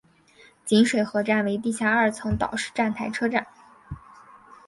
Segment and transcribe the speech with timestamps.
[0.65, 3.45] 锦水河站为地下二层岛式站台车站。